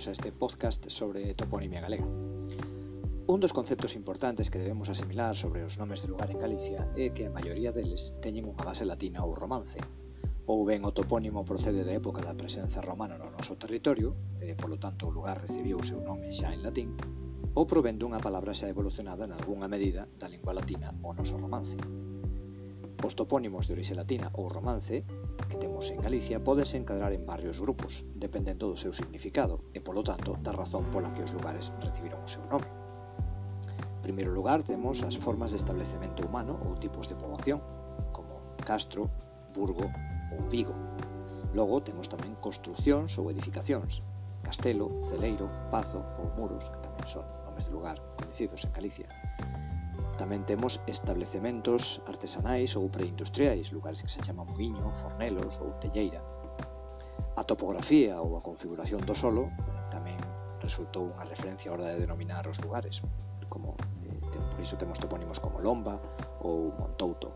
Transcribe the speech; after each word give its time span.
bienvenidos 0.00 0.08
a 0.08 0.12
este 0.12 0.32
podcast 0.32 0.88
sobre 0.88 1.34
toponimia 1.34 1.80
galega. 1.80 2.06
Un 3.26 3.38
dos 3.40 3.52
conceptos 3.52 3.94
importantes 3.94 4.48
que 4.48 4.58
debemos 4.58 4.88
asimilar 4.88 5.36
sobre 5.36 5.62
os 5.62 5.76
nomes 5.76 6.00
de 6.00 6.08
lugar 6.08 6.30
en 6.30 6.38
Galicia 6.38 6.88
é 6.96 7.12
que 7.12 7.28
a 7.28 7.34
maioría 7.34 7.68
deles 7.68 8.16
teñen 8.24 8.48
unha 8.48 8.64
base 8.64 8.88
latina 8.88 9.20
ou 9.28 9.36
romance, 9.36 9.76
ou 10.48 10.64
ben 10.64 10.88
o 10.88 10.96
topónimo 10.96 11.44
procede 11.44 11.84
da 11.84 11.92
época 11.92 12.24
da 12.24 12.32
presenza 12.32 12.80
romana 12.80 13.20
no 13.20 13.28
noso 13.28 13.60
territorio, 13.60 14.16
e 14.40 14.56
polo 14.56 14.80
tanto 14.80 15.04
o 15.04 15.12
lugar 15.12 15.36
recibiu 15.36 15.76
o 15.76 15.84
seu 15.84 16.00
nome 16.00 16.32
xa 16.32 16.48
en 16.48 16.64
latín, 16.64 16.96
ou 17.52 17.68
provén 17.68 18.00
dunha 18.00 18.24
palabra 18.24 18.56
xa 18.56 18.72
evolucionada 18.72 19.28
en 19.28 19.36
algunha 19.36 19.68
medida 19.68 20.08
da 20.16 20.32
lingua 20.32 20.56
latina 20.56 20.96
ou 21.04 21.12
noso 21.12 21.36
romance. 21.36 21.76
Os 23.00 23.16
topónimos 23.16 23.64
de 23.64 23.72
orixe 23.72 23.96
latina 23.96 24.28
ou 24.36 24.52
romance 24.52 25.08
que 25.48 25.56
temos 25.56 25.88
en 25.88 26.04
Galicia 26.04 26.36
pódense 26.44 26.76
encadrar 26.76 27.12
en 27.16 27.24
varios 27.24 27.56
grupos, 27.56 28.04
dependendo 28.12 28.68
do 28.68 28.76
seu 28.76 28.92
significado 28.92 29.64
e, 29.72 29.80
polo 29.80 30.04
tanto, 30.04 30.36
da 30.44 30.52
razón 30.52 30.84
pola 30.92 31.08
que 31.16 31.24
os 31.24 31.32
lugares 31.32 31.72
recibiron 31.80 32.20
o 32.20 32.28
seu 32.28 32.44
nome. 32.52 32.68
En 33.96 34.04
primeiro 34.04 34.36
lugar, 34.36 34.60
temos 34.60 35.00
as 35.00 35.16
formas 35.16 35.50
de 35.50 35.60
establecemento 35.64 36.28
humano 36.28 36.60
ou 36.68 36.76
tipos 36.76 37.08
de 37.08 37.16
poboación, 37.16 37.64
como 38.12 38.36
Castro, 38.68 39.08
Burgo 39.56 39.88
ou 40.36 40.44
Vigo. 40.52 40.76
Logo, 41.56 41.80
temos 41.80 42.04
tamén 42.04 42.36
construccións 42.44 43.16
ou 43.16 43.32
edificacións, 43.32 44.04
Castelo, 44.44 44.92
Celeiro, 45.08 45.48
Pazo 45.72 46.04
ou 46.20 46.28
Muros, 46.36 46.68
que 46.68 46.84
tamén 46.84 47.06
son 47.08 47.24
nomes 47.48 47.64
de 47.64 47.72
lugar 47.72 47.96
coñecidos 48.20 48.60
en 48.68 48.72
Galicia 48.76 49.08
Tamén 50.20 50.44
temos 50.44 50.76
establecementos 50.84 52.04
artesanais 52.04 52.76
ou 52.76 52.92
preindustriais, 52.92 53.72
lugares 53.72 54.04
que 54.04 54.12
se 54.12 54.20
chaman 54.20 54.44
moinho, 54.52 54.92
fornelos 55.00 55.56
ou 55.64 55.72
telleira. 55.80 56.20
A 57.40 57.42
topografía 57.48 58.20
ou 58.20 58.36
a 58.36 58.44
configuración 58.44 59.00
do 59.08 59.16
solo 59.16 59.48
tamén 59.88 60.20
resultou 60.60 61.08
unha 61.08 61.24
referencia 61.24 61.72
a 61.72 61.80
hora 61.80 61.88
de 61.88 62.04
denominar 62.04 62.44
os 62.44 62.60
lugares, 62.60 63.00
como 63.48 63.80
eh, 64.04 64.12
por 64.52 64.60
iso 64.60 64.76
temos 64.76 65.00
topónimos 65.00 65.40
como 65.40 65.56
Lomba 65.56 65.96
ou 66.44 66.68
Montouto. 66.76 67.32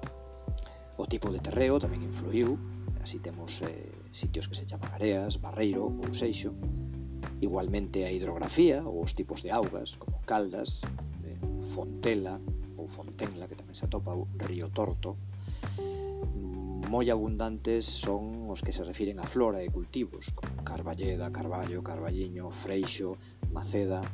O 1.00 1.08
tipo 1.08 1.32
de 1.32 1.40
terreo 1.40 1.80
tamén 1.80 2.04
influiu, 2.04 2.60
así 3.00 3.16
temos 3.16 3.64
eh, 3.64 3.96
sitios 4.12 4.44
que 4.44 4.60
se 4.60 4.68
chaman 4.68 4.92
areas, 4.92 5.40
barreiro 5.40 5.88
ou 5.88 6.12
seixo, 6.12 6.52
igualmente 7.40 8.04
a 8.04 8.12
hidrografía 8.12 8.84
ou 8.84 9.00
os 9.00 9.16
tipos 9.16 9.40
de 9.40 9.48
augas 9.48 9.96
como 9.96 10.20
caldas, 10.28 10.84
eh, 11.24 11.40
fontela, 11.72 12.36
ou 12.84 12.92
Fontenla, 12.92 13.48
que 13.48 13.56
tamén 13.56 13.72
se 13.72 13.88
atopa 13.88 14.12
o 14.12 14.28
río 14.44 14.68
Torto, 14.68 15.16
moi 16.92 17.08
abundantes 17.08 17.88
son 17.88 18.52
os 18.52 18.60
que 18.60 18.76
se 18.76 18.84
refiren 18.84 19.16
a 19.18 19.26
flora 19.26 19.64
e 19.64 19.72
cultivos, 19.72 20.28
como 20.36 20.60
Carballeda, 20.62 21.32
Carballo, 21.32 21.80
Carballiño, 21.80 22.52
Freixo, 22.52 23.16
Maceda. 23.50 24.04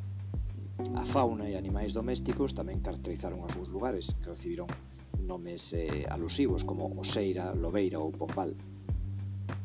A 0.96 1.04
fauna 1.04 1.50
e 1.50 1.58
animais 1.58 1.92
domésticos 1.92 2.54
tamén 2.56 2.80
caracterizaron 2.80 3.42
os 3.42 3.52
seus 3.52 3.68
lugares, 3.68 4.14
que 4.22 4.32
recibiron 4.32 4.70
nomes 5.18 5.74
eh, 5.74 6.06
alusivos 6.08 6.64
como 6.64 6.88
Oseira, 6.94 7.52
Lobeira 7.52 7.98
ou 8.00 8.14
Pombal. 8.14 8.54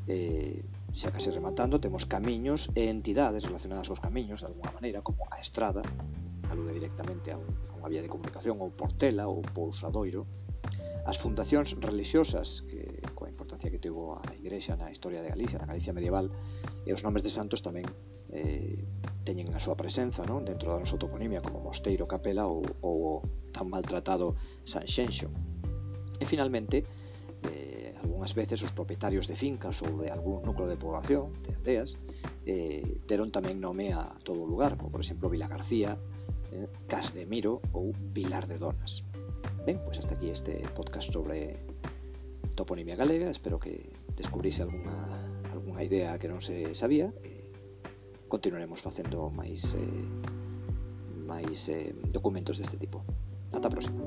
Eh, 0.10 0.60
xa 0.92 1.14
case 1.14 1.32
rematando, 1.32 1.80
temos 1.80 2.04
camiños 2.10 2.68
e 2.76 2.90
entidades 2.90 3.46
relacionadas 3.48 3.88
aos 3.88 4.02
camiños, 4.02 4.42
de 4.42 4.50
alguma 4.50 4.76
maneira, 4.76 5.00
como 5.06 5.24
a 5.32 5.40
Estrada, 5.40 5.86
alude 6.56 6.72
directamente 6.72 7.36
a, 7.36 7.38
un, 7.38 7.52
a 7.70 7.76
unha 7.76 7.92
vía 7.92 8.00
de 8.00 8.10
comunicación 8.10 8.64
ou 8.64 8.72
portela 8.72 9.28
ou 9.28 9.44
pousadoiro, 9.44 10.24
as 11.06 11.22
fundacións 11.22 11.78
religiosas 11.78 12.66
que 12.66 13.04
coa 13.14 13.30
importancia 13.30 13.70
que 13.70 13.78
tivo 13.78 14.18
a 14.18 14.26
Igrexa 14.42 14.74
na 14.74 14.90
historia 14.90 15.22
de 15.22 15.30
Galicia, 15.30 15.62
na 15.62 15.70
Galicia 15.70 15.94
medieval, 15.94 16.34
e 16.88 16.90
os 16.96 17.06
nomes 17.06 17.22
de 17.22 17.30
santos 17.30 17.62
tamén 17.62 17.86
eh, 18.34 18.82
teñen 19.22 19.54
a 19.54 19.62
súa 19.62 19.78
presenza 19.78 20.26
non? 20.26 20.42
dentro 20.42 20.74
da 20.74 20.82
nosa 20.82 20.98
toponimia 20.98 21.46
como 21.46 21.62
Mosteiro, 21.62 22.10
Capela 22.10 22.50
ou, 22.50 22.66
ou 22.82 23.22
tan 23.54 23.70
maltratado 23.70 24.34
San 24.66 24.90
Xenxo. 24.90 25.30
E 26.18 26.26
finalmente, 26.26 26.82
eh, 27.46 27.94
algunhas 28.02 28.34
veces 28.34 28.66
os 28.66 28.74
propietarios 28.74 29.30
de 29.30 29.38
fincas 29.38 29.86
ou 29.86 30.02
de 30.02 30.10
algún 30.10 30.42
núcleo 30.42 30.66
de 30.66 30.78
poboación, 30.82 31.38
de 31.46 31.54
aldeas, 31.54 32.02
eh, 32.50 32.82
deron 33.06 33.30
tamén 33.30 33.62
nome 33.62 33.94
a 33.94 34.10
todo 34.26 34.42
o 34.42 34.50
lugar, 34.50 34.74
como 34.74 34.90
por 34.90 35.06
exemplo 35.06 35.30
Vila 35.30 35.46
García, 35.46 36.02
Cas 36.88 37.14
de 37.14 37.26
Miro 37.26 37.62
ou 37.74 37.92
Vilar 38.14 38.48
de 38.48 38.58
Donas. 38.58 39.04
Ben, 39.66 39.82
pois 39.82 39.98
hasta 39.98 40.14
aquí 40.14 40.30
este 40.30 40.62
podcast 40.78 41.12
sobre 41.12 41.58
toponimia 42.56 42.96
galega, 42.96 43.30
espero 43.30 43.60
que 43.60 43.90
descubrise 44.16 44.62
algunha, 44.62 44.96
algunha 45.52 45.84
idea 45.84 46.18
que 46.18 46.30
non 46.30 46.40
se 46.40 46.74
sabía 46.78 47.12
e 47.26 47.52
continuaremos 48.30 48.80
facendo 48.80 49.28
máis 49.34 49.76
eh, 49.76 50.06
máis 51.26 51.68
eh, 51.68 51.92
documentos 52.14 52.62
deste 52.62 52.78
tipo. 52.78 53.02
Ata 53.52 53.68
a 53.68 53.74
próxima. 53.74 54.00